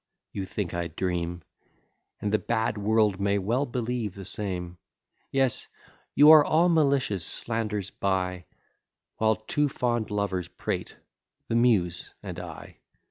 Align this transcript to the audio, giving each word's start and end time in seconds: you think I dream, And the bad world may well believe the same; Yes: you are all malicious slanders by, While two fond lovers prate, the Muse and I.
you 0.33 0.45
think 0.45 0.73
I 0.73 0.87
dream, 0.87 1.43
And 2.21 2.31
the 2.33 2.39
bad 2.39 2.75
world 2.75 3.19
may 3.19 3.37
well 3.37 3.67
believe 3.67 4.15
the 4.15 4.25
same; 4.25 4.79
Yes: 5.31 5.67
you 6.15 6.31
are 6.31 6.43
all 6.43 6.69
malicious 6.69 7.23
slanders 7.23 7.91
by, 7.91 8.45
While 9.17 9.35
two 9.35 9.69
fond 9.69 10.09
lovers 10.09 10.47
prate, 10.47 10.95
the 11.49 11.55
Muse 11.55 12.15
and 12.23 12.39
I. 12.39 12.79